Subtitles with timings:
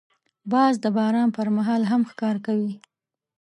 [0.51, 2.73] باز د باران پر مهال هم ښکار کوي